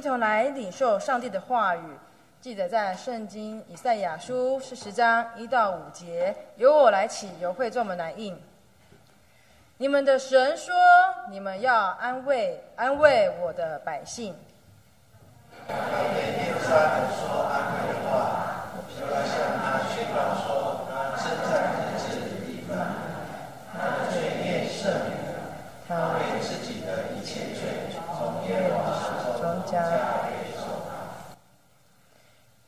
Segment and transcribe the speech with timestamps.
[0.00, 1.82] 一同来领受上帝的话语，
[2.40, 6.34] 记得在圣经以赛亚书四十章一到五节。
[6.56, 8.34] 由我来起，由会众们来应。
[9.76, 10.74] 你们的神说
[11.30, 14.34] ：“你们要安慰安慰我的百姓。”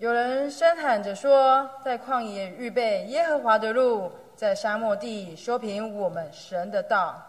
[0.02, 7.23] 有人声喊着说：“在旷野预备耶和华的路，在沙漠地修平我们神的道。”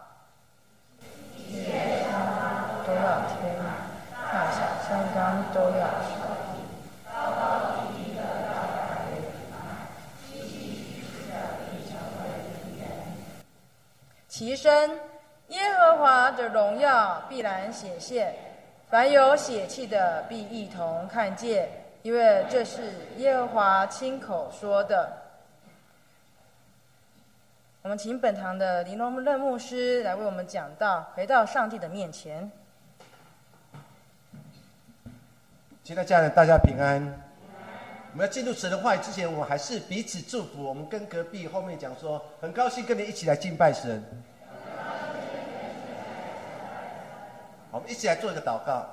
[2.84, 3.38] 都要听，
[4.32, 5.86] 大小相当都要
[14.26, 14.98] 其声，
[15.46, 18.34] 耶和华的荣耀必然显现。
[18.90, 21.68] 凡有血气的，必一同看见，
[22.04, 22.82] 因为这是
[23.16, 25.22] 耶和华亲口说的。
[27.80, 32.50] 我们请本堂的林龙任牧师来为我们讲道，回到上帝的面前。
[35.82, 37.00] 亲爱家人，大家平安。
[38.12, 40.62] 我们要进入神的话语之前，我们还是彼此祝福。
[40.62, 44.04] 我们跟隔壁后面讲说，很高兴跟你一起来敬拜神。
[47.70, 48.84] 我们一起来做一个祷告。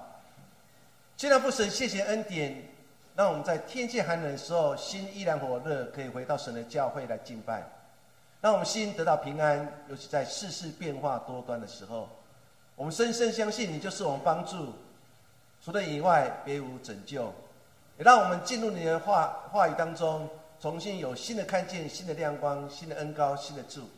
[1.17, 2.55] 既然父神，谢谢恩典，
[3.21, 7.61] 让我们在天气寒冷的时候，心依然火热，可以回到神的教会来敬拜，
[8.41, 9.59] 让我们心得到平安。
[9.87, 12.09] 尤其在世事变化多端的时候，
[12.75, 14.73] 我们深深相信你就是我们帮助，
[15.63, 17.31] 除了以外别无拯救。
[17.99, 20.27] 也让我们进入你的话话语当中，
[20.59, 23.91] 重新有新的看见、新的亮光、新的恩高、新的祝福。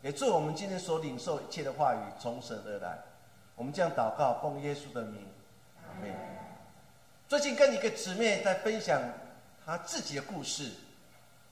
[0.00, 2.96] 也祝我们今天所领受一切的话语从神而来。
[3.54, 5.26] 我们这样祷告，奉耶稣的名，
[5.82, 6.35] 阿门。
[7.28, 9.02] 最近跟一个姊妹在分享
[9.64, 10.70] 她自己的故事，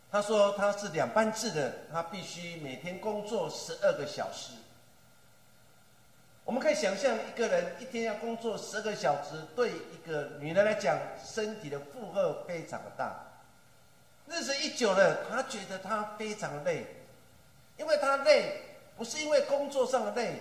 [0.08, 4.52] 她说她是两班制的，她必须每天工作十二个小时。
[6.44, 13.12] 我们可以想象一个人一天要工作十二个小时，对一个女人来讲，身体的负荷非常的大。
[14.28, 16.86] 日子一久了，她觉得她非常累，
[17.78, 18.62] 因为她累
[18.96, 20.40] 不是因为工作上的累。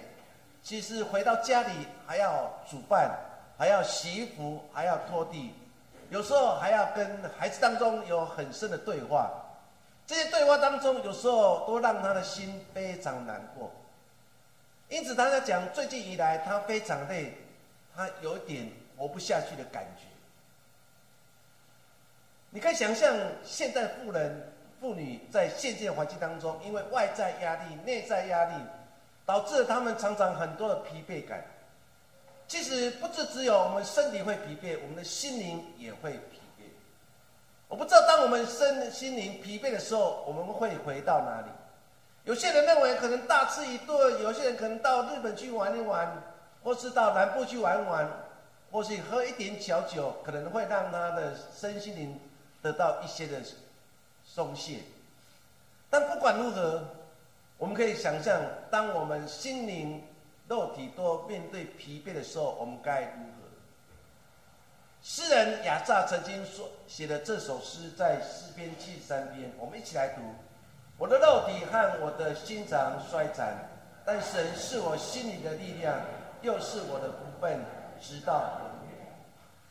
[0.62, 1.74] 其实回到家里
[2.06, 3.20] 还要煮饭，
[3.58, 5.54] 还要洗衣服，还要拖地，
[6.10, 9.32] 有时候还要跟孩子当中有很深的对话。
[10.06, 13.72] 这些对话当中，有时候都让他的心非常难过。
[14.90, 17.34] 因此，他在讲最近以来他非常累，
[17.96, 20.04] 他有一点活不下去的感觉。
[22.50, 28.56] 你可以想象，现在妇人、妇女在现今的环境当中，因为外在压力、内在压力。
[29.26, 31.42] 导致了他们常常很多的疲惫感。
[32.48, 36.64] 其实不是只有我们身体会疲惫，我们的心灵也会疲惫。
[37.68, 41.48] 我不知道当我们身心灵疲惫的时候，我们会回到哪里？
[42.26, 46.22] 有些人认为可能大吃一顿，有些人可能到日本去玩一玩，
[46.64, 48.08] 或是到南部去玩玩，
[48.72, 52.20] 或是喝一点小酒，可能会让他的身心灵
[52.62, 53.42] 得到一些的
[54.26, 54.80] 松懈。
[55.90, 56.84] 但不管如何。
[57.60, 60.04] 我们可以想象，当我们心灵、
[60.48, 63.44] 肉体都面对疲惫的时候，我们该如何？
[65.02, 70.22] 诗人亚萨曾经说写的这首诗，在诗篇七十三篇，我们一起来读：
[70.98, 73.54] 我的肉体和我的心肠衰残，
[74.06, 76.00] 但神是我心里的力量，
[76.42, 77.60] 又是我的福分，
[78.02, 78.98] 直到永远。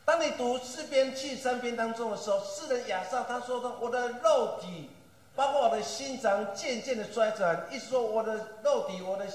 [0.05, 4.89] 当你读诗篇七十三篇当中的时候，诗人亚萨他说的：“我的肉体。”
[5.35, 9.25] 包括我的心肠渐渐的衰残，一说我的肉体、我的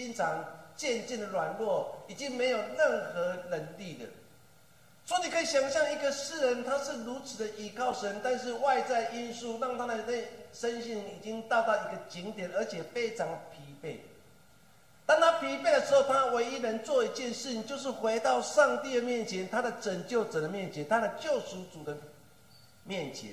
[0.00, 0.42] 经常
[0.74, 4.08] 渐渐的软弱，已经没有任何能力了。
[5.04, 10.24] 所以你可以想象，一个诗人他是如此的依靠神，但是外在因素让他的内
[10.54, 13.96] 身心已经到达一个景点，而且非常疲惫。
[15.04, 21.94] 当他疲惫的时候，他唯一能做一件事情，就是回到上帝的面前，他的拯救者的面前，他的救赎主的
[22.84, 23.32] 面前。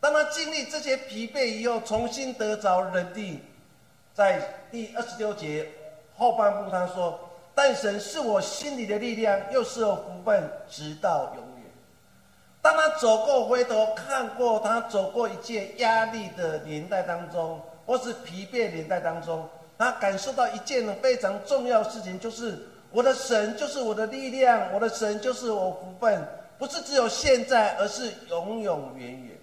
[0.00, 3.40] 当他经历这些疲惫以后，重新得着能力，
[4.18, 5.64] 在第二十六节
[6.16, 7.20] 后半部他说
[7.54, 11.70] ：“但神是我心里的力量，又是我福分，直到永远。”
[12.60, 19.48] 当他走过回头看过他走过一切压力的年代当中，或是疲惫年代当中，
[19.78, 22.58] 他感受到一件非常重要的事情，就是
[22.90, 26.20] 我的神就是我的力量，我的神就是我福分，
[26.58, 29.37] 不是只有现在，而是永永远远。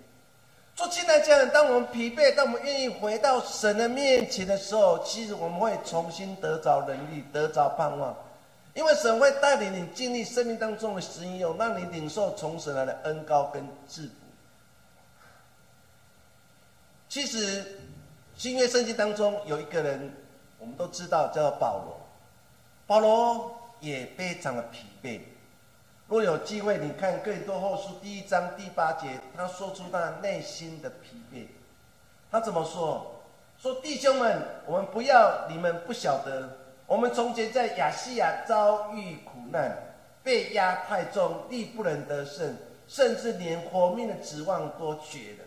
[0.76, 8.14] 做亲爱家人，当我们疲惫，当我们愿意回到神的面前的时候，其实我们会重新得着能力，得着盼望。
[8.74, 14.10] 因为神会带领你经历生命当中的使用，让你领受从神来的恩高跟祝福。
[17.08, 17.80] 其实
[18.36, 20.14] 新约圣经当中有一个人，
[20.60, 22.02] 我们都知道叫保罗，
[22.86, 23.50] 保罗
[23.80, 25.22] 也非常的疲惫。
[26.08, 31.48] 若有机会，你看《更多后书》第一章第八节，他说出他内心的疲惫。
[32.32, 33.12] 他怎么说？
[33.58, 36.48] 说弟兄们，我们不要你们不晓得，
[36.86, 39.76] 我们从前在亚细亚遭遇苦难，
[40.22, 42.56] 被压太重，力不能得胜，
[42.88, 45.46] 甚至连活命的指望都绝了。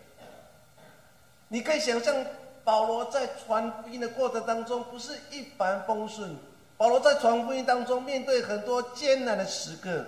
[1.47, 2.13] 你可以想象，
[2.65, 6.37] 保罗在传福音的过程当中不是一帆风顺，
[6.77, 10.05] 保罗在传福音当中面对很多艰难的时刻。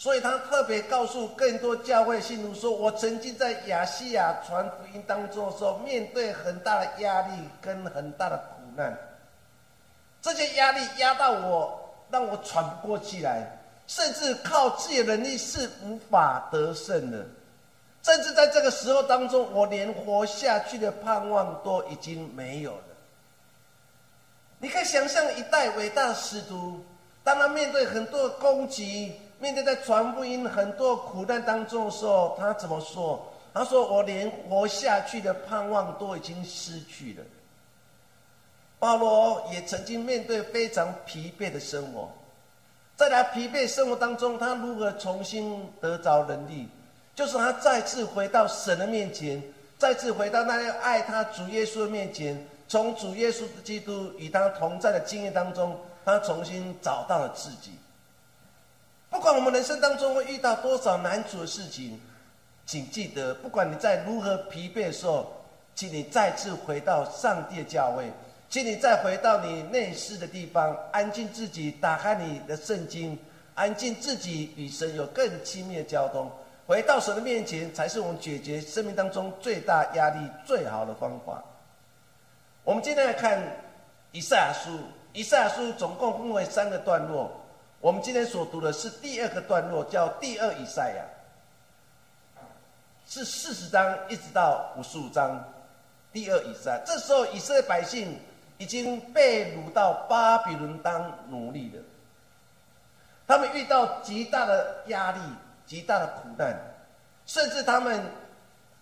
[0.00, 8.98] 所以他特别告诉更多教会信徒说：“我曾经在亚细亚传福音当中的时候，面对很大的压力跟很大的苦难，
[10.22, 11.78] 这些压力压到我，
[12.10, 13.46] 让我喘不过气来，
[13.86, 17.22] 甚至靠自己的能力是无法得胜的。
[18.02, 22.82] 甚至在这个时候当中，我连活下去的盼望都已经没有了。
[24.60, 26.82] 你可以想象一代伟大的使徒，
[27.22, 33.26] 当他面对很多的攻击。”面对在传福音很多苦难当中的时候，他怎么说？
[33.52, 37.24] 他说：“我连活下去的盼望都已经失去了。”
[38.78, 42.08] 保罗也曾经面对非常疲惫的生活，
[42.96, 46.68] 在他疲惫生活当中，他如何重新得着能力？
[47.14, 49.42] 就是他再次回到神的面前，
[49.78, 57.72] 再次回到那样爱他主耶稣的面前，从主耶稣基督与他同在的经验当中，他重新找到了自己。
[59.10, 62.00] 不管我们人生当中会遇到多少难处的事情，
[62.64, 65.30] 请记得，不管你在如何疲惫的时候，
[65.74, 68.08] 请你再次回到上帝的教位，
[68.48, 73.18] 请你再回到你内室的地方，安静自己，打开你的圣经，
[73.56, 76.30] 安静自己与神有更亲密的交通，
[76.66, 81.42] 回到神的面前，才是我们解决生命当中最大压力最好的方法。
[82.62, 83.42] 我们今天来看
[84.12, 84.78] 以赛亚书，
[85.12, 87.28] 以赛亚书总共分为三个段落。
[87.80, 92.42] 我们今天所读的是第二个段落，叫第二以赛亚，
[93.06, 95.42] 是四十章一直到五十五章。
[96.12, 98.18] 第二以赛，这时候以色列百姓
[98.58, 101.82] 已经被掳到巴比伦当奴隶了，
[103.26, 105.20] 他们遇到极大的压力、
[105.64, 106.54] 极大的苦难，
[107.24, 108.04] 甚至他们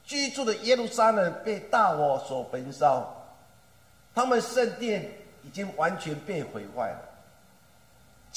[0.02, 3.14] 居住的耶路撒冷被大火所焚烧，
[4.12, 5.08] 他们圣殿
[5.44, 7.07] 已经完全被毁坏了。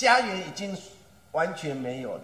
[0.01, 0.75] 家园已经
[1.31, 2.23] 完全没有了，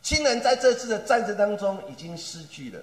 [0.00, 2.80] 亲人在这次的战争当中已经失去了，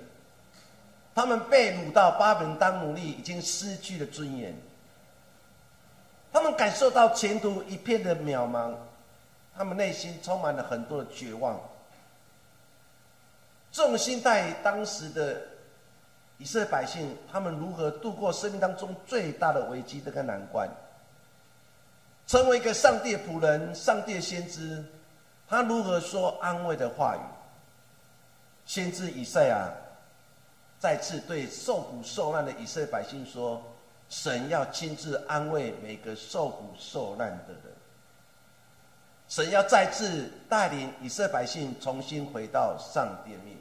[1.14, 4.54] 他们被掳到巴比伦当奴隶，已经失去了尊严。
[6.34, 8.74] 他们感受到前途一片的渺茫，
[9.56, 11.58] 他们内心充满了很多的绝望。
[13.72, 15.42] 这种心态，当时的
[16.38, 20.70] 以色列百姓，他们如何度过生命当中最大的危机这个难关？
[22.28, 24.84] 成为一个上帝的仆人、上帝先知，
[25.48, 27.20] 他如何说安慰的话语？
[28.66, 29.72] 先知以赛亚
[30.80, 33.62] 再次对受苦受难的以色列百姓说
[34.10, 37.62] ：“神要亲自安慰每个受苦受难的人，
[39.28, 43.56] 神要再次带领以色列百姓重新回到上帝面。”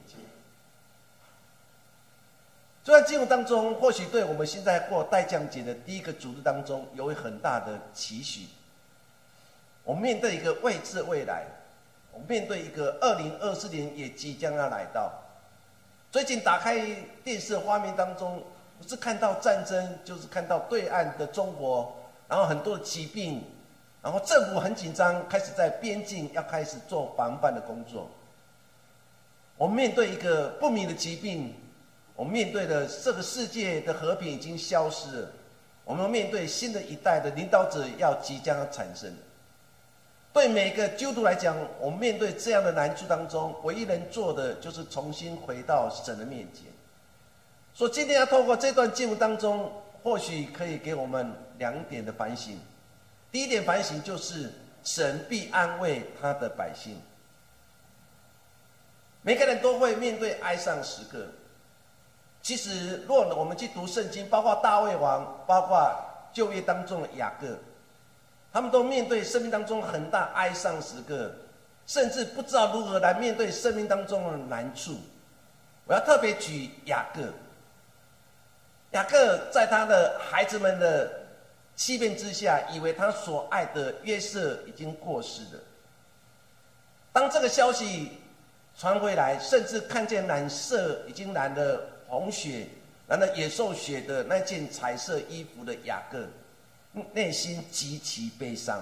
[2.84, 8.46] 这段经文当中，或许对我们现在过代降节的第一个组织当中，有很大的期许。
[9.84, 11.46] 我们面对一个未知未来，
[12.12, 15.10] 我们面对一个二零二四年也即将要来到。
[16.12, 16.78] 最近打开
[17.24, 18.42] 电视画面当中，
[18.78, 21.90] 不是看到战争，就是看到对岸的中国，
[22.28, 23.42] 然后很多的疾病，
[24.02, 28.10] 然后政府很紧张，开始在边境要开始做防范的工作。
[29.56, 31.54] 我们面对一个不明的疾病。
[32.16, 35.28] 我们面对的这个世界的和平已经消失了，
[35.84, 39.12] 我们面对新的一代的领导者要即将产生。
[40.32, 46.64] 对每个基督徒来讲，我们面对这样的难处当中，唯一能做的就是重新回到神的面前。
[47.74, 49.70] 说今天要透过这段经文当中，
[50.02, 52.58] 或许可以给我们两点的反省。
[53.30, 54.52] 第一点反省就是
[54.84, 56.96] 神必安慰他的百姓。
[59.22, 61.26] 每个人都会面对哀伤时刻。
[62.44, 65.90] 其实，若我们去读圣经，包括大卫王，包括
[66.30, 67.56] 就业当中的雅各，
[68.52, 71.32] 他们都面对生命当中很大哀伤时刻，
[71.86, 74.94] 甚至不知道如何来面对生命当中的难处。
[75.86, 77.22] 我要特别举雅各，
[78.90, 81.10] 雅各在他的孩子们的
[81.74, 85.60] 欺骗之下，以为他所爱的约瑟已经过世了。
[87.10, 88.18] 当这个消息
[88.76, 91.80] 传回来，甚至看见染色已经染了
[92.18, 92.66] 红血、
[93.08, 96.26] 染了野兽血的那件彩色衣服的雅各，
[97.12, 98.80] 内心极其悲伤，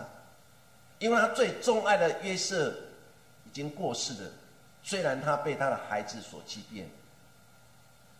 [0.98, 2.74] 因为他最钟爱的约瑟
[3.44, 4.30] 已经过世了。
[4.82, 6.86] 虽然他被他的孩子所欺骗，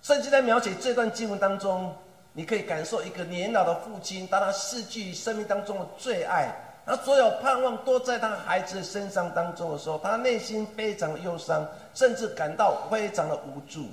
[0.01, 1.95] 甚至在描写这段经文当中。
[2.35, 6.51] 你可以感受一个年老的父亲，当他失去生命当中的最爱，
[6.87, 13.91] 他所有盼望都在他孩子的身上当中的时候，他内心非常的忧伤，甚至感到非常的无助。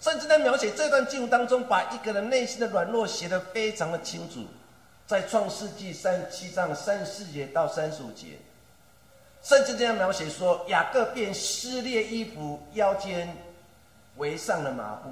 [0.00, 4.40] 甚至在描写这段经文当中，把一个人内心的软弱写得非常的清楚。
[5.06, 8.38] 在创世纪三十七章三十四节到三十五节，
[9.42, 13.36] 甚至这样描写说，雅各便撕裂衣服，腰间
[14.16, 15.10] 围上了麻布。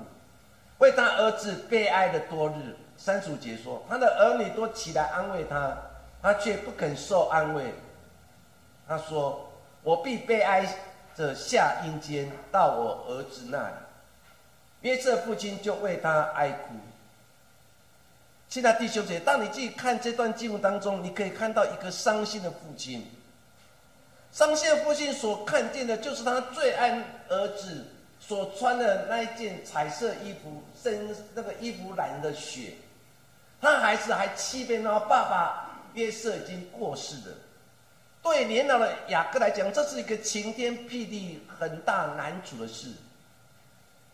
[0.78, 5.76] 为他儿子悲哀的多日，三十五节说，他的儿女都起来安慰他，
[6.22, 7.74] 他却不肯受安慰。
[8.86, 9.50] 他说
[9.82, 10.64] ：“我必悲哀
[11.16, 13.74] 着下阴间，到我儿子那里。”
[14.82, 16.74] 约瑟父亲就为他哀哭。
[18.48, 23.06] 亲爱弟兄姐，当你去看这段经文当中，你可以看到一个伤心的父亲。
[24.32, 27.84] 伤心的父亲所看见的，就是他最爱儿子。
[28.20, 32.72] 所穿的那一件彩色衣服，身那个衣服染的血，
[33.60, 37.36] 他孩子还欺骗他爸爸约瑟已经过世了。
[38.20, 42.88] 对年老的雅各来讲，这是一个晴天霹雳、很大难处的事。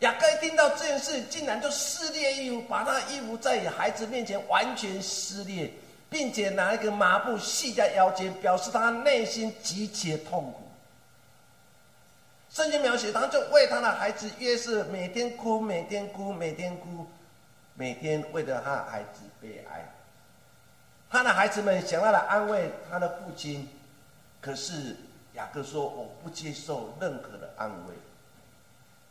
[0.00, 5.70] 雅各一听到这件事，竟然就撕裂衣服，把他的衣服在孩子面前完全撕裂，
[6.10, 10.60] 并且拿一个麻布系在腰间，表示他内心极其痛苦。
[12.50, 17.06] 圣经描写，他就为他的孩子约瑟每天哭，每天哭，每天哭，
[17.74, 19.84] 每天为了他的孩子悲哀。
[21.10, 23.68] 他的孩子们想要来安慰他的父亲，
[24.40, 24.96] 可是
[25.34, 27.94] 雅各说：“我不接受任何的安慰。”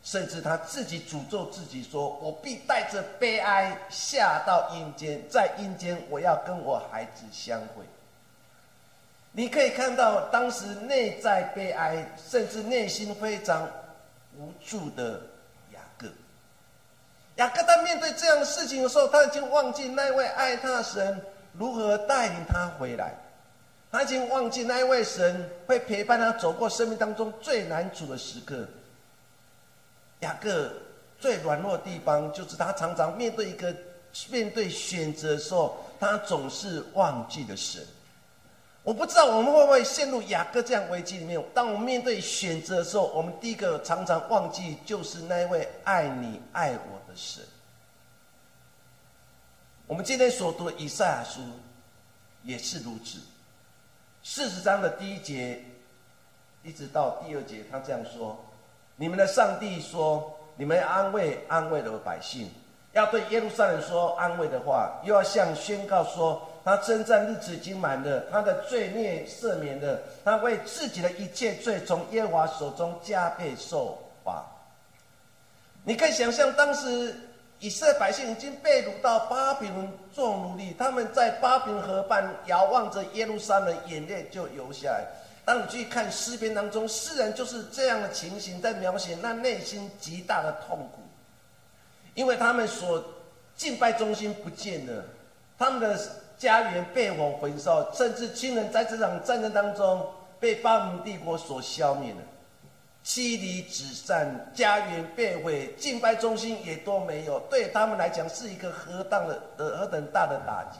[0.03, 7.85] 甚至他自己诅咒自己说：“我必带着悲哀下到阴间，在阴间我要跟我孩子相会。”
[9.31, 13.67] 你可以看到当时内在悲哀，甚至内心非常
[14.37, 15.21] 无助的
[15.73, 16.07] 雅各。
[17.37, 21.19] 雅各在面对这样的事情的时候，他已经忘记那位爱他的神
[21.53, 23.13] 如何带领他回来，
[23.89, 28.67] 他已经忘记那位神会陪伴他走过生命当中最难处的时刻。
[30.23, 30.73] 雅各
[31.19, 33.75] 最软弱的地方，就是他常常面对一个
[34.29, 37.85] 面对选择的时候，他总是忘记了神。
[38.83, 41.41] 我不知道我们会不会陷入雅各这样危机里面。
[41.53, 47.43] 当我们面对选择的时候，我们第一个常常忘记，就是那位爱你爱我的神。
[49.87, 51.39] 我们今天所读的以赛亚书
[52.43, 53.19] 也是如此。
[54.21, 55.63] 四十章的第一节
[56.63, 58.37] 一直到第二节，他这样说
[58.95, 62.49] ：“你们的上帝说，你们安慰安慰的百姓，
[62.93, 74.45] 要对耶路撒冷说安慰的话，又要向宣告说。”他征战日子已经满了，他的罪孽赦免了，他为自己的一切罪从耶和华手中加倍受罚。
[75.83, 77.13] 你可以想象，当时
[77.59, 85.05] 以色列百姓已经被掳到巴比伦做奴隶，他们在巴比伦河畔遥望着耶路撒冷，眼泪就流下来。
[85.45, 91.01] 当你去看诗篇当中，诗人就是这样的情形，在描写那内心极大的痛苦，
[92.13, 93.03] 因为他们所
[93.55, 95.03] 敬拜中心不见了，
[95.57, 95.99] 他们的。
[96.35, 100.05] 家园被火焚烧，甚至亲人在这场战争当中
[100.41, 102.17] 被巴比伦帝国所消灭了，
[103.01, 110.79] 妻离子散，家园被毁，敬拜中心也都没有，对他们来讲是一个何等的何等大的打击。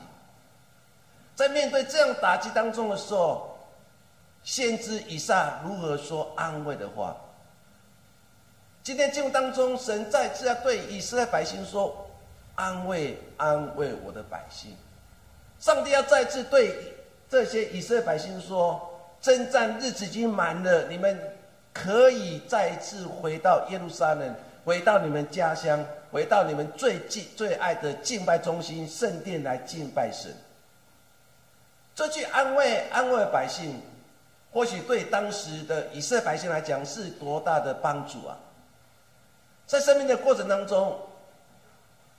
[1.34, 3.53] 在面对这样打击当中的时候，
[4.44, 7.16] 先知以撒如何说安慰的话？
[8.82, 12.06] 今天进入当中，神再次要对以色列百姓说：
[12.54, 14.76] 安慰，安慰我的百姓。
[15.58, 16.94] 上帝要再次对
[17.30, 18.78] 这些以色列百姓说
[19.22, 21.18] ：“征战日子已经满了，你们
[21.72, 24.34] 可以再次回到耶路撒冷，
[24.66, 25.82] 回到你们家乡，
[26.12, 30.30] 回到你们最敬最爱的敬拜中心圣殿来敬拜神。”
[31.96, 33.80] 这句安慰安慰百姓，
[34.54, 38.38] 或许对当时的以色列百姓来讲是多大的帮助啊！
[39.66, 40.96] 在生命的过程当中，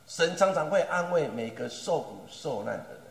[0.06, 3.02] 神常常会安慰每个受苦受难的人。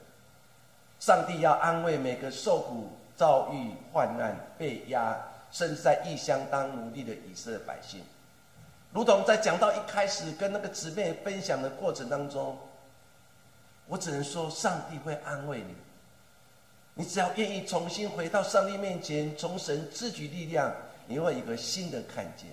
[1.01, 5.17] 上帝要安慰每个受苦、遭遇患难、被压，
[5.51, 8.03] 甚至在异乡当奴隶的以色列百姓，
[8.93, 12.59] 如同在讲到一开始跟那个姊妹分享的过程当中，
[13.87, 15.75] 我只能说，上帝会安慰你。
[16.95, 20.73] 你只要愿意重新回到上帝面前，从神自取力量，
[21.07, 22.49] 你会有一个新的看见。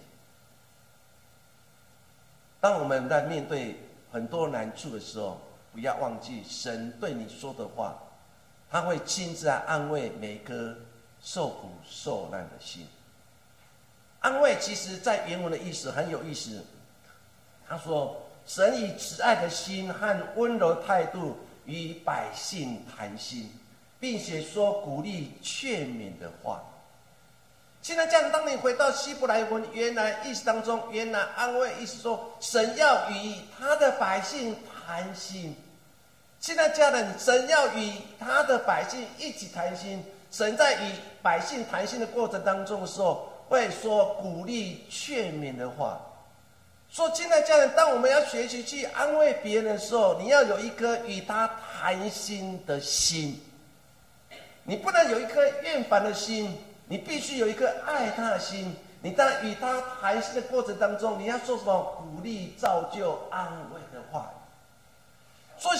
[2.59, 3.75] 当我们在面对
[4.11, 5.39] 很多难处的时候，
[5.71, 7.95] 不要忘记神对你说的话，
[8.69, 10.75] 他会亲自来安慰每颗
[11.21, 12.87] 受苦受难的心。
[14.21, 16.63] 安慰其实在原文的意思很有意思，
[17.67, 23.51] 他说：“神以慈爱的心和温柔态度与百姓谈心，
[24.01, 26.61] 并且说鼓励劝勉的话。”
[27.81, 34.55] 现在这样，当你回到希伯来文原来意思当中，原来安慰意思说，神要与他的百姓
[34.85, 35.55] 谈心。
[36.39, 40.03] 现在家人，神要与他的百姓一起谈心。
[40.31, 40.93] 神在与
[41.23, 45.99] 百姓谈心的过程当中的时候，会说鼓励劝勉的话。
[46.91, 53.41] 说，现在家人，当我们要学习去安慰别人的时候，你要有一颗与他谈心的心，
[54.63, 56.57] 你不能有一颗厌烦的心。
[56.87, 58.75] 你必须有一颗爱他的心。
[59.01, 63.79] 你在与他谈心的过程当中，你要做什么鼓励、造就、安慰？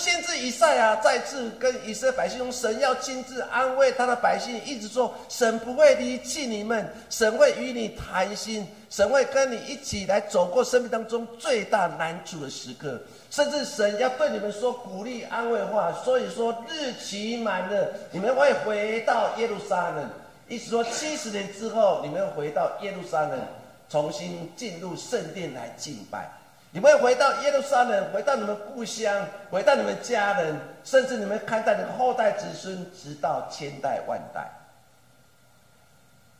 [0.02, 15.94] 先知以赛亚再次跟以色列百姓说：“神要亲自安慰他的百姓，一直说神不会离弃你们，神会与你谈心，神会跟你一起来走过生命当中最大难处的时刻，甚至神要对你们说鼓励、安慰话。
[16.04, 20.10] 所以说日期满了，你们会回到耶路撒冷。”
[20.50, 23.40] 意思说，七十年之后，你们回到耶路撒冷，
[23.88, 26.41] 重新进入圣殿来敬拜。
[26.74, 34.50] 你们回到耶路撒冷，回到你们故乡，回到你们家人，甚至你们看待你们后代子孙，直到千代万代。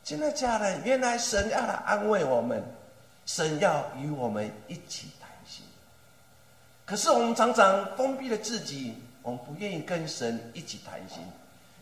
[0.02, 2.62] 亲爱的家人，原来神要来安慰我们，
[3.26, 5.64] 神要与我们一起谈心。
[6.86, 11.18] 可是我们常常封闭了自己，我们不愿意跟神一起谈心。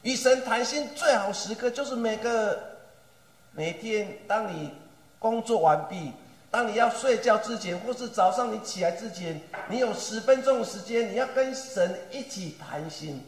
[0.03, 2.59] 与神谈心最好时刻，就是每个
[3.53, 4.73] 每天，当你
[5.21, 6.13] 工作完毕，
[6.51, 13.25] 当你要睡觉之前，或是早上你起来之前，你有十分钟的时间，你要跟神一起谈心。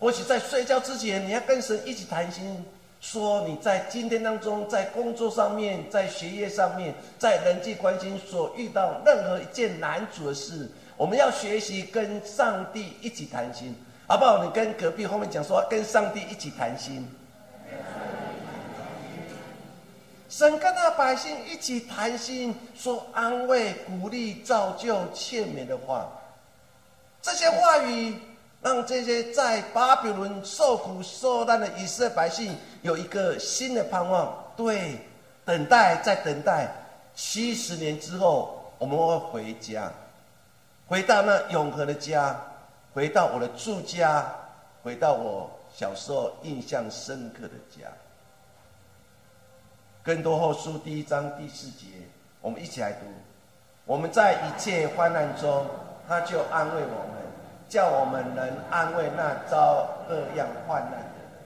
[0.00, 2.64] 或许在睡觉之前，你要跟神一起谈心，
[3.00, 13.72] 说你在今天当中，在工作上面，在学业上面，在人际关系所遇到任何一件难处的事，我们要学习跟上帝一起谈心。
[14.08, 14.42] 好不好？
[14.44, 17.08] 你跟隔壁后面讲说，跟上帝一起谈心。
[20.32, 26.08] 神跟他百姓一起谈心，说安慰、鼓励、造就、劝勉的话。
[27.20, 28.16] 这些话语
[28.62, 34.34] 让这些在巴比伦受苦受难的以色列百姓有一个新的盼望。
[34.56, 34.98] 对，
[35.44, 36.66] 等待，在等待，
[37.14, 39.92] 七十年之后，我们会回家，
[40.86, 42.34] 回到那永恒的家。
[42.94, 44.34] 回到我的住家，
[44.82, 47.86] 回到我小时候印象深刻的家。
[50.04, 51.86] 更多后书第一章第四节，
[52.40, 53.06] 我们一起来读。
[53.84, 55.64] 我们在一切患难中，
[56.08, 57.22] 他就安慰我们，
[57.68, 61.38] 叫我们能安慰那遭各样患难的人。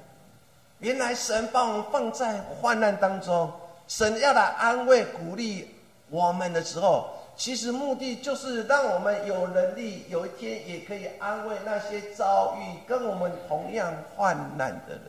[0.78, 3.52] 原来神把我们放在患难当中，
[3.86, 5.74] 神要来安慰鼓励
[6.08, 7.10] 我们的时候。
[7.36, 15.02] 其实目的就是让我们有能力，有一天也可以安慰那些遭遇跟我们同样患难的人。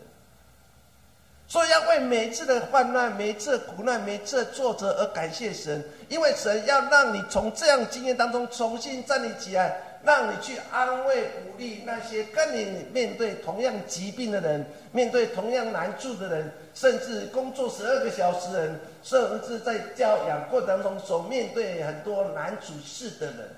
[1.47, 9.81] 所以要为每次的患难、每次苦难、每次挫折而感谢神，因为神要让你从这样经验当中重新站立起来。
[10.03, 23.49] 让你去安慰、鼓励那些跟你面对同样疾病的人，面对同样难处的人，甚至工作十二个小时人，甚至在教养过程当中所面对很多难处事的人。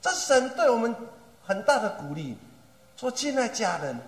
[0.00, 0.94] 这神对我们
[1.44, 2.38] 很大的鼓励，
[2.96, 3.98] 说：“亲爱家人，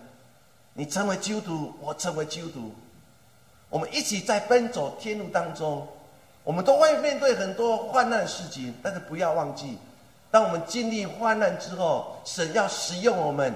[0.77, 2.73] 你成为基督徒，我成为基督徒，
[3.71, 5.89] 我们一起在奔走天路当中，
[6.45, 9.79] 我们都会面对很多患难的事情，但是不要忘记。”
[10.31, 13.55] 当我们经历患难之后，神要使用我们。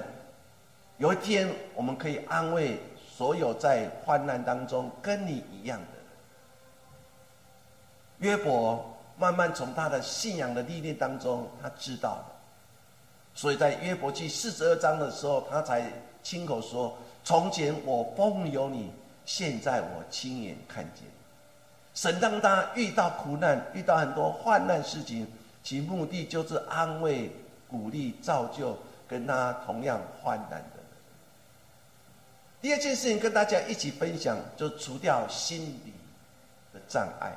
[0.96, 2.80] 有一天，我们可以安慰
[3.16, 5.87] 所有在患难当中跟你一样的
[8.22, 8.30] 人。
[8.30, 12.26] 约伯慢慢从他的信仰的历练当中，他知道了，
[13.35, 15.90] 所以在约伯记四十二章的时候，他才
[16.22, 18.90] 亲口说：“从前我风有你，
[19.24, 21.04] 现在我亲眼看见。”
[21.92, 25.26] 神让他遇到苦难，遇到很多患难事情。
[25.62, 27.30] 其目的就是安慰、
[27.68, 30.85] 鼓励、造就跟他同样患难的人。
[32.62, 35.92] 第二件事情跟大家一起分享，就除掉心理
[36.72, 37.33] 的障碍。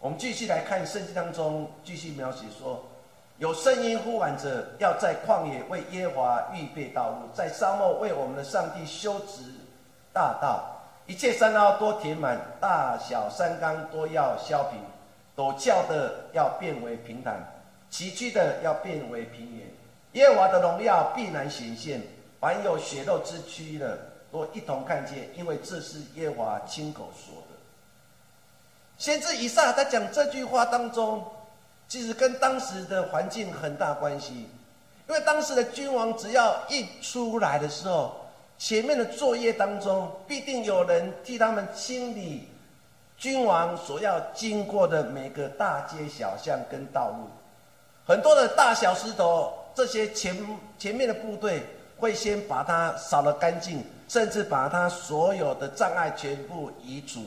[0.00, 2.87] 我们继续来看圣经当中，继续描写说，
[3.38, 9.42] 有声音呼喊着，要在旷野为耶和华预备道路，在沙漠为我们的上帝修直
[10.12, 10.74] 大道。
[11.06, 14.80] 一切山凹多填满，大小山冈都要削平，
[15.36, 17.40] 陡峭的要变为平坦，
[17.88, 19.66] 崎岖的要变为平原。
[20.12, 22.02] 耶和华的荣耀必然显现，
[22.40, 23.96] 凡有血肉之躯的
[24.32, 27.56] 都一同看见，因为这是耶和华亲口说的。
[28.98, 31.24] 先知以撒在讲这句话当中，
[31.88, 34.48] 其实跟当时的环境很大关系，
[35.08, 38.14] 因为当时的君王只要一出来的时候。
[38.60, 42.48] 前面的作业当中，必定有人替他们清理
[43.16, 47.28] 君王所要经过的每个大街小巷跟道路，
[48.04, 50.36] 很多的大小石头，这些前
[50.76, 51.62] 前面的部队
[51.98, 57.26] 会先把它扫了干净，甚至把它所有的障碍全部移除，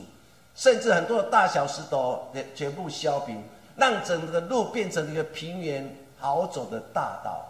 [0.54, 3.42] 甚至很多的大小石头也全部削平，
[3.76, 7.44] 让整个路变成一个平原好走的大道。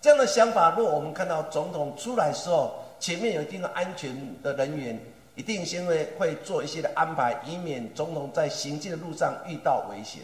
[0.00, 5.00] 这样的想法，若我们看到总统出来时候，前面有一定的安全的人员，
[5.34, 10.22] 一定先会会做一些的安排，以免总统在行进的路上遇到危险。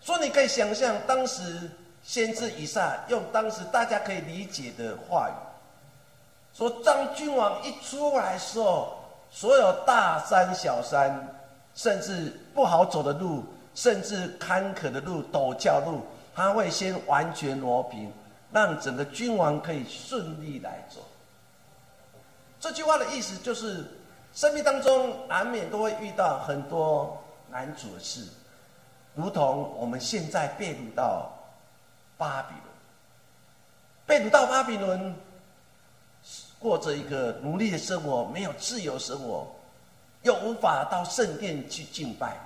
[0.00, 1.70] 所以你可以想象，当时
[2.02, 5.32] 先知以撒用当时大家可以理解的话语，
[6.56, 8.96] 说当君王一出来时候，
[9.30, 11.28] 所有大山小山，
[11.74, 13.44] 甚至不好走的路，
[13.80, 16.02] 甚至坎坷的路、陡峭路，
[16.34, 18.12] 他会先完全挪平。
[18.52, 21.00] 让整个君王可以顺利来走。
[22.60, 23.82] 这句话的意思就是，
[24.34, 27.16] 生命当中难免都会遇到很多
[27.50, 28.26] 难处的事，
[29.14, 31.32] 如同我们现在被掳到
[32.18, 32.66] 巴比伦，
[34.04, 35.14] 被掳到巴比伦，
[36.58, 39.46] 过着一个奴隶的生活，没有自由生活，
[40.20, 42.36] 又无法到圣殿去敬拜。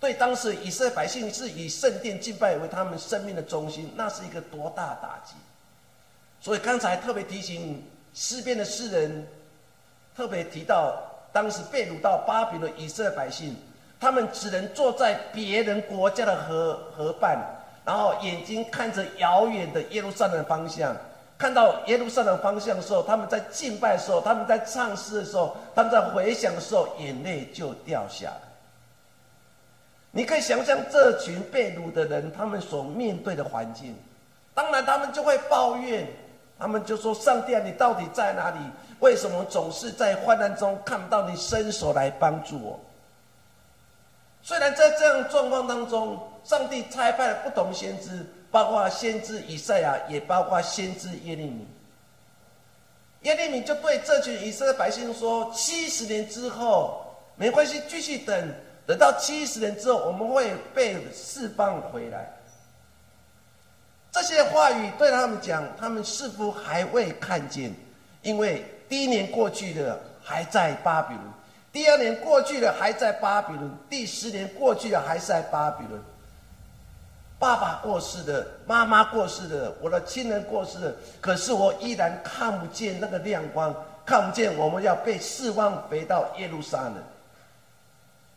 [0.00, 5.34] 对当时以色列百姓是以圣殿敬拜为他们生命的中心，那是一个多大打击！
[6.40, 7.84] 所以刚才特别提醒
[8.14, 9.26] 诗篇的诗人，
[10.16, 10.98] 特别提到
[11.32, 13.54] 当时被掳到巴比伦以色列百姓，
[14.00, 17.38] 他们只能坐在别人国家的河河畔，
[17.84, 20.96] 然后眼睛看着遥远的耶路撒冷方向，
[21.36, 28.49] 看到耶路撒冷方向的时候，他们在敬拜的时候，他们在唱诗的时候，他们在回想的时候，眼泪就掉下来。
[30.12, 33.96] 你可以想象这群被掳的人，他们所面对的环境，
[34.52, 36.04] 当然他们就会抱怨，
[36.58, 38.58] 他们就说：“上帝啊，你到底在哪里？
[38.98, 42.80] 为什么总是在患难中看不到你伸手来帮助我？”
[44.42, 51.68] 虽然在这样状况当中，上帝差派了不同先知，包括先知以赛亚，也包括先知耶利米。
[53.22, 57.00] 耶利米就对这群以色列百姓说：“七十年之后，
[57.36, 58.54] 没关系，继续等。”
[58.90, 62.28] 等到七十年之后，我们会被释放回来。
[64.10, 67.72] 这些话语对他们讲，他们似乎还未看见，
[68.22, 71.22] 因为第一年过去的，还在巴比伦；
[71.72, 76.02] 第二年过去的，还在巴比伦；第十年过去的，还在巴比伦。
[77.38, 83.72] 爸爸过世的，妈妈过世的，我的亲人过世的，可是我依然看不见那个亮光，
[84.04, 86.96] 看不见我们要被释放回到耶路撒冷。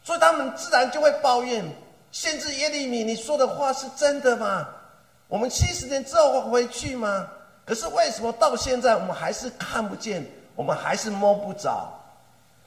[0.03, 1.65] 所以他们自然就会抱怨：
[2.11, 4.67] 限制耶利米，你说的话是真的吗？
[5.27, 7.27] 我们七十年之后会回去吗？
[7.65, 11.89] 可是为什么到现在我们还是看不见，我们还是摸不着？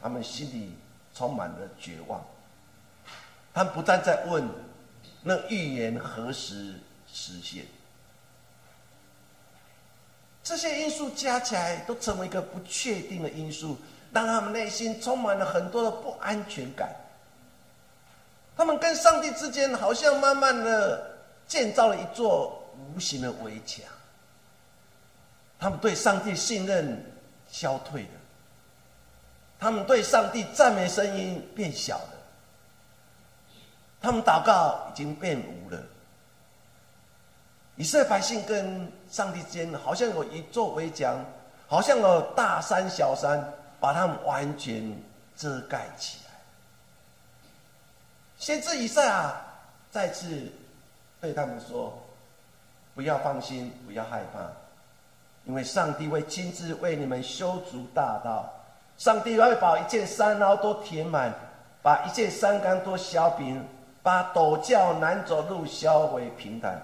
[0.03, 0.75] 他们心里
[1.15, 2.25] 充满了绝望。
[3.53, 4.49] 他们不但在问：
[5.23, 6.75] 那预言何时
[7.13, 7.65] 实现？
[10.43, 13.77] 这些因素加起来，都成为一个不确定的因素，
[14.13, 16.89] 让他们内心充满了很多的不安全感。
[18.57, 22.65] 他们跟上帝之间好像慢慢的建造了一座
[22.95, 23.85] 无形的围墙。
[25.59, 27.05] 他们对上帝信任
[27.49, 28.09] 消退了，
[29.59, 32.11] 他们对上帝赞美声音变小了，
[34.01, 35.83] 他们祷告已经变无了。
[37.77, 41.25] 以色列百姓跟上帝之间好像有一座围墙，
[41.69, 44.95] 好像有大山小山把他们完全
[45.37, 46.19] 遮盖起。
[48.39, 49.35] 先知以赛亚
[49.91, 50.53] 再次
[51.21, 51.97] 对他们说
[52.95, 54.47] ：“不要放心，不要害怕，
[55.47, 58.53] 因为上帝会亲自为你们修筑大道。
[58.99, 61.33] 上帝会把一切山凹都填满，
[61.83, 63.67] 把一切山冈都削平，
[64.03, 66.79] 把陡峭难走路削为平坦，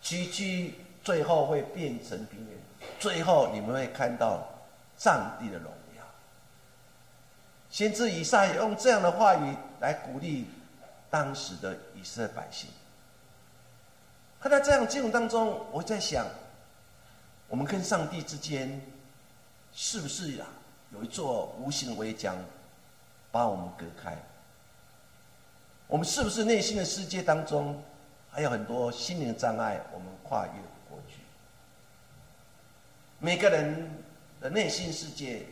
[0.00, 2.58] 崎岖最后会变成平原。
[2.98, 4.42] 最后你们会看到
[4.96, 6.02] 上帝的荣耀。”
[7.70, 10.48] 先知以赛用这样的话语来鼓励。
[11.14, 12.68] 当时的以色列百姓，
[14.40, 16.26] 看到这样经文当中，我在想，
[17.46, 18.80] 我们跟上帝之间
[19.72, 20.46] 是不是呀
[20.90, 22.36] 有一座无形的围墙
[23.30, 24.18] 把我们隔开？
[25.86, 27.80] 我们是不是内心的世界当中
[28.28, 31.18] 还有很多心灵障碍，我们跨越不过去？
[33.20, 33.88] 每个人
[34.40, 35.46] 的内心世界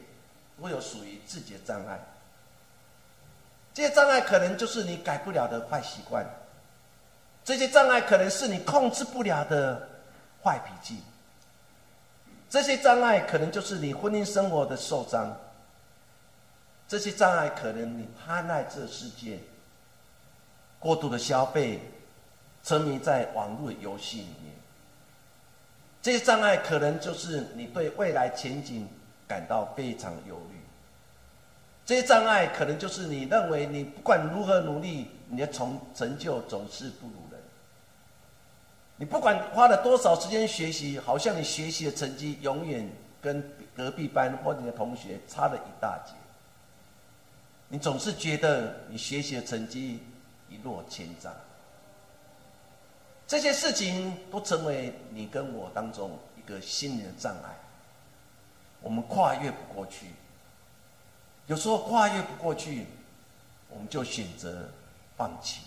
[0.61, 2.01] 都有属于自己的障碍，
[3.75, 6.25] 这些障碍可能就是你改不了的坏习惯。
[7.45, 9.89] 这些障碍可能是你控制不了的
[10.45, 11.03] 坏脾气，
[12.49, 15.37] 这些障碍可能就是你婚姻生活的受伤，
[16.87, 19.41] 这些障碍可能你贪爱这世界，
[20.79, 21.81] 过度的消费，
[22.63, 24.55] 沉迷在网络游戏里面，
[26.01, 28.89] 这些障碍可能就是你对未来前景
[29.27, 30.52] 感到非常忧虑，
[31.85, 37.41] 这些障碍可能就是你认为你不管如何努力，你的成成就总是不如人。
[38.97, 42.89] 你不管花了多少时间学习，好像你学习的成绩永远
[43.21, 43.43] 跟
[43.75, 46.13] 隔壁班或你的同学差了一大截。
[47.69, 50.01] 你总是觉得你学习的成绩
[50.49, 51.35] 一落千丈。
[53.27, 57.57] 这些事情都成为你跟我当中一个心理的障碍，
[58.81, 60.07] 我们跨越不过去。
[61.53, 62.87] 有时候跨越不过去，
[63.69, 64.71] 我们就选择
[65.19, 65.61] 放弃，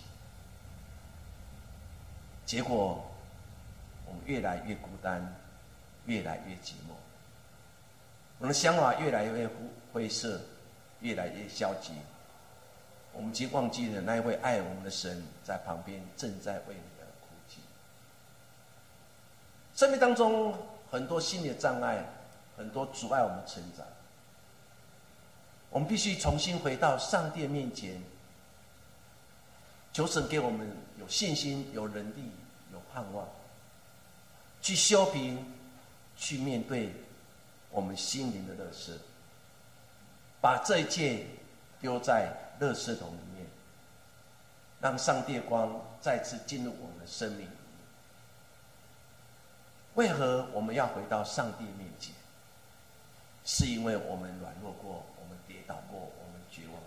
[2.43, 3.06] 结果。
[4.08, 5.36] 我们越来越孤单，
[6.06, 6.95] 越来越寂寞。
[8.39, 9.48] 我们的想法越来越
[9.93, 10.41] 灰色，
[11.02, 11.93] 越来越消极。
[13.13, 17.60] 我们已经忘记了那一位爱我们的神在旁边正在为你而哭泣。
[19.76, 20.52] 生命当中
[20.89, 22.04] 很多心理障碍，
[22.58, 23.86] 很多阻碍我们成长。
[25.76, 28.02] 我们必须重新回到上帝面前，
[29.92, 32.32] 求神给我们有信心、有能力、
[32.72, 33.28] 有盼望。
[34.62, 35.46] 去修平，
[36.16, 36.94] 去面对
[37.72, 38.94] 我们心灵的乐色，
[40.40, 41.28] 把这一切
[41.82, 43.46] 丢在乐色桶里面，
[44.80, 47.50] 让上帝光再次进入我们的生命。
[49.96, 52.16] 为何我们要回到上帝面前？
[53.44, 56.82] 是因为我们软弱过，我们跌倒过，我们绝望过。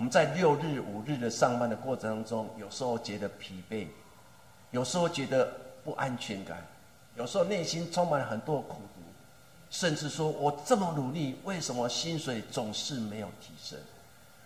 [0.00, 3.86] 我们在六日、五日的上班的过程当中，有时候觉得疲惫，
[4.70, 5.52] 有时候觉得。
[5.82, 6.62] 不安全感，
[7.16, 9.00] 有时候内心充满了很多苦毒，
[9.70, 13.78] 甚至说我这么努力，为什么薪水总是没有提升？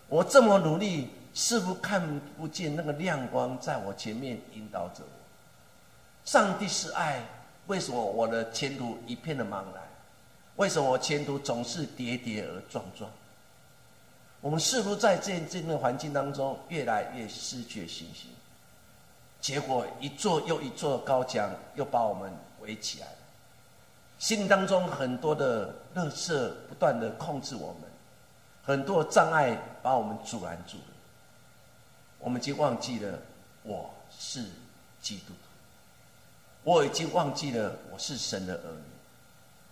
[0.08, 5.10] 我这么努力，似乎看不见那个亮光在我前面引导着我。
[6.24, 7.20] 上帝是爱，
[7.66, 9.82] 为什么我的前途一片的茫然？
[10.54, 13.10] 为什么我前途总是跌跌而撞撞？
[14.44, 18.28] 我们是否在这这个环境当中越来越失去信心？
[19.40, 22.30] 结果一座又一座高墙又把我们
[22.60, 23.06] 围起来，
[24.18, 27.90] 心灵当中很多的乐色不断的控制我们，
[28.62, 30.84] 很多障碍把我们阻拦住了。
[32.18, 33.18] 我们已经忘记了
[33.62, 34.44] 我是
[35.00, 38.82] 基督徒，我已经忘记了我是神的儿女，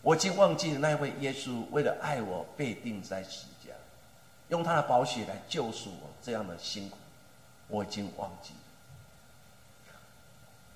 [0.00, 3.44] 我已经忘记了那位耶稣为了爱我被钉在十，
[4.52, 6.98] 用他的宝血来救赎我这样的辛苦，
[7.68, 8.52] 我已经忘记。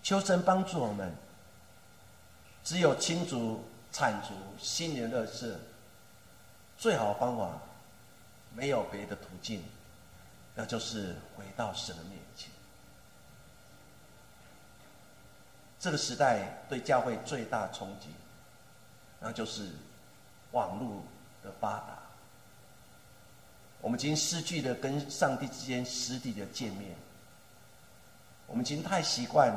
[0.02, 1.14] 求神帮助我们。
[2.64, 3.62] 只有清除、
[3.92, 5.56] 铲除心灵的事，
[6.76, 7.50] 最好的方法，
[8.54, 9.62] 没有别的途径，
[10.52, 12.50] 那就是回到神的面前。
[15.78, 18.08] 这个时代对教会最大冲击，
[19.20, 19.70] 那就是
[20.50, 21.04] 网络
[21.44, 22.05] 的发达。
[23.86, 26.90] 我们已经失去了跟上帝之间实体的见面，
[28.48, 29.54] 我们已经太习惯。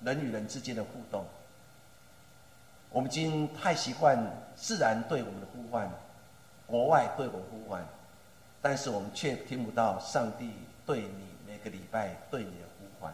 [0.00, 1.26] 人与人之间的互动，
[2.88, 4.18] 我们已经太习惯
[4.56, 5.90] 自然对我们的呼唤，
[6.66, 7.86] 国外对我们呼唤，
[8.62, 10.50] 但是我们却听不到上帝
[10.86, 13.12] 对你每个礼拜对你的呼唤。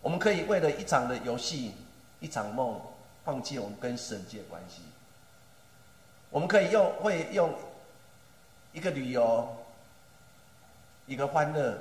[0.00, 1.74] 我们可以为了一场的游戏、
[2.20, 2.80] 一场梦，
[3.26, 4.80] 放弃我们跟神界的关系。
[6.30, 7.54] 我们可以用会用
[8.72, 9.48] 一个旅游、
[11.06, 11.78] 一个欢乐。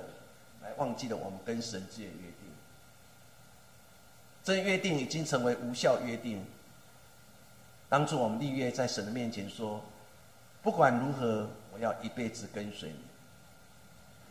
[0.63, 2.49] 来忘记了我们跟神之间的约定，
[4.43, 6.43] 这约定已经成为无效约定。
[7.87, 9.79] 当初我们立约在神的面前说，
[10.63, 12.99] 不管如何，我要一辈子跟随你。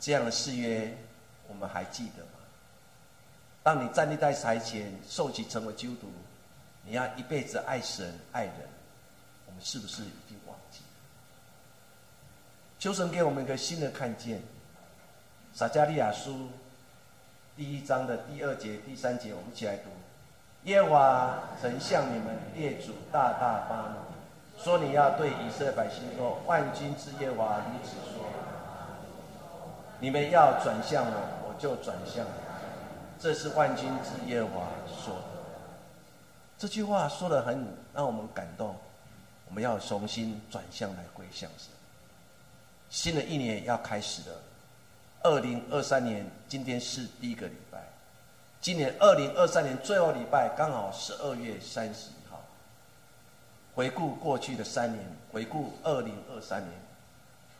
[0.01, 0.93] 这样的誓约，
[1.47, 2.41] 我们还记得吗？
[3.63, 6.09] 当你站立在台前受洗成为基督徒，
[6.85, 8.69] 你要一辈子爱神爱人，
[9.55, 10.87] 们是不是已经忘记了？
[12.79, 14.43] 求神给我们一个新的看见。
[15.55, 16.49] 撒加利亚书
[17.57, 19.85] 第一章的第二节、第三节，我们一起来读。
[20.65, 28.27] 耶和华曾向你们列祖大大发怒，说你要对以色列百姓说：万军之耶和华如此说，
[30.01, 32.31] 你们要转向我，我就转向你。
[33.21, 35.23] 这是万军之耶和华说的。
[36.59, 37.65] 这句话说的很
[37.95, 38.75] 让我们感动。
[39.47, 41.69] 我们要重新转向来归向神。
[42.91, 44.41] 新的一年要开始了，
[45.23, 47.83] 二零二三年今天是第一个礼拜，
[48.61, 52.41] 今年二零二三年最后礼拜刚好十二月三十一号。
[53.75, 56.73] 回顾过去的三年，回顾二零二三年，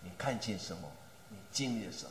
[0.03, 0.89] 你看见什么？
[1.29, 2.11] 你经历了什么？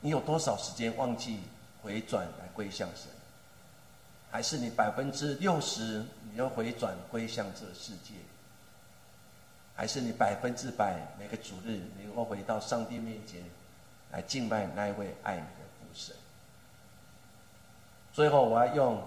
[0.00, 1.40] 你有多少时间忘记
[1.82, 3.06] 回转来归向神？
[4.30, 8.14] 还是你百分之六十你要回转归向这世界？
[9.74, 13.42] 还是你百分之百每个主日你能够回到上帝面前
[14.12, 16.14] 来敬拜那一位爱你的父神？
[18.12, 18.96] 最后，我要用《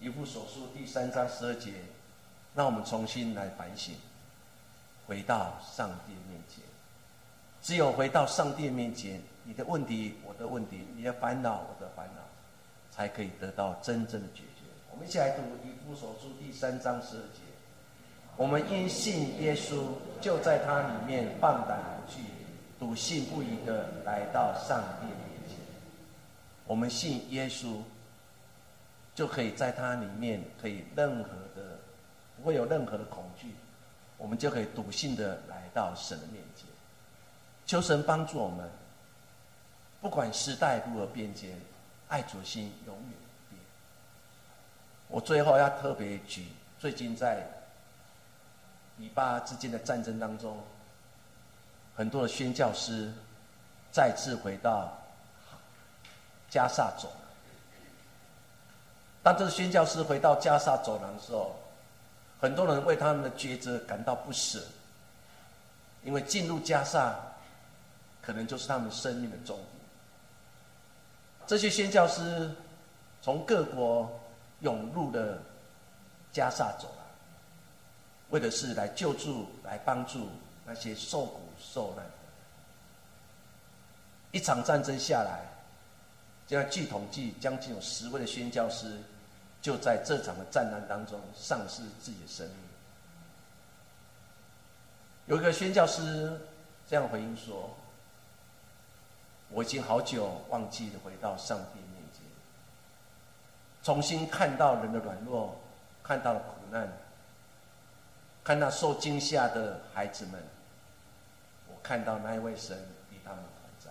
[0.00, 1.74] 一部手书》第三章十二节，
[2.54, 3.94] 让我们重新来反省，
[5.06, 6.64] 回到上帝面前。
[7.60, 12.22] 只有回到上帝面前，你的问题、我的问题，你的烦恼、我的烦恼。
[12.94, 14.62] 才可以得到真正的解决。
[14.90, 17.40] 我们一起来读《以弗所书》第三章十二节。
[18.36, 19.84] 我们因信耶稣，
[20.20, 22.22] 就在他里面放胆不惧，
[22.78, 25.16] 笃信不疑的来到上帝面
[25.48, 25.56] 前。
[26.66, 27.78] 我们信耶稣，
[29.14, 31.78] 就可以在他里面可以任何的
[32.36, 33.48] 不会有任何的恐惧，
[34.18, 36.66] 我们就可以笃信的来到神的面前。
[37.64, 38.70] 求神帮助我们，
[40.00, 41.58] 不管时代如何变迁。
[42.12, 43.62] 爱主心永远不变。
[45.08, 46.46] 我最后要特别举
[46.78, 47.42] 最近在
[48.98, 50.62] 以巴之间的战争当中，
[51.96, 53.10] 很多的宣教师
[53.90, 54.92] 再次回到
[56.50, 57.18] 加萨走廊。
[59.22, 61.56] 当这个宣教师回到加萨走廊的时候，
[62.42, 64.62] 很多人为他们的抉择感到不舍，
[66.04, 67.16] 因为进入加萨
[68.20, 69.71] 可能就是他们生命的终点。
[71.52, 72.50] 这些宣教师
[73.20, 74.10] 从各国
[74.60, 75.38] 涌入的
[76.32, 77.06] 加萨走廊，
[78.30, 80.30] 为的是来救助、来帮助
[80.64, 82.06] 那些受苦受难。
[84.30, 85.44] 一场战争下来，
[86.48, 88.98] 这样据统计，将近有十位的宣教师
[89.60, 92.56] 就在这场的战难当中丧失自己的生命。
[95.26, 96.40] 有一个宣教师
[96.88, 97.68] 这样回应说。
[99.54, 102.22] 我已经好久忘记了回到上帝面前，
[103.82, 105.60] 重新看到人的软弱，
[106.02, 106.90] 看到了苦难，
[108.42, 110.42] 看到受惊吓的孩子们，
[111.68, 112.78] 我看到那一位神
[113.10, 113.90] 与他们同在。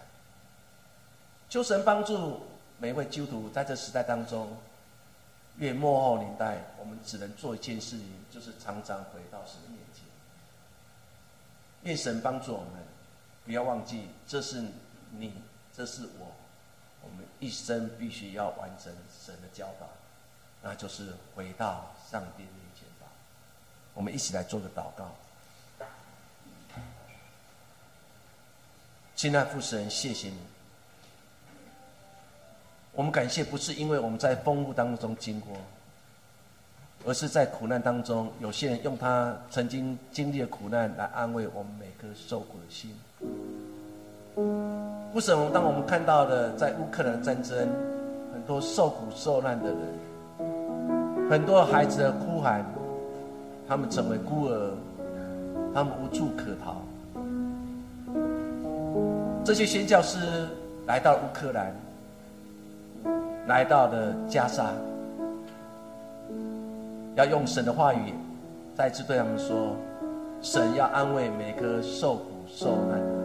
[1.48, 2.42] 求神帮助
[2.80, 4.58] 每一位基督徒在这时代当中，
[5.58, 10.04] 越末后年代，我们只能做一件事情，就是常常回到神面前。
[11.84, 12.84] 愿神帮助我们，
[13.46, 14.66] 不要忘记这是
[15.12, 15.32] 你。
[15.76, 16.28] 这是我，
[17.02, 18.94] 我们一生必须要完成
[19.26, 19.88] 神的教导，
[20.62, 23.08] 那就是回到上帝面前吧。
[23.94, 25.16] 我们一起来做个祷告。
[29.16, 30.38] 亲爱父神，谢谢你。
[32.94, 35.56] 我们感谢不是因为我们在风雾当中经过，
[37.06, 43.00] 而是在苦难当中，有些人用他曾经经历的苦难来安慰我们每颗受苦的心。
[45.14, 47.58] 为什么，当我们看到的在乌克兰战争，
[48.34, 52.66] 很多受苦受难的人，很多孩子的哭喊，
[53.68, 54.72] 他们成为孤儿，
[55.74, 56.78] 他们无处可逃。
[59.44, 60.48] 这些宣教师
[60.88, 61.76] 来到乌克兰，
[63.48, 64.72] 来到了加沙，
[67.16, 68.14] 要用神的话语
[68.76, 69.76] 再次对他们说：
[70.42, 73.21] 神要安慰每个受苦受难。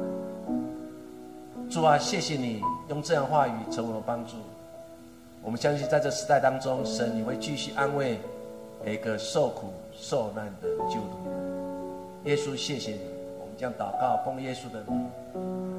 [1.76, 4.36] 主啊，谢谢你用这样话语成为我帮助。
[5.42, 8.18] 我们相信在这时代当中，神你会继续安慰
[8.82, 11.30] 每个受苦受难的救徒。
[12.24, 13.00] 耶稣，谢谢你，
[13.38, 15.75] 我们将祷告奉耶稣的名。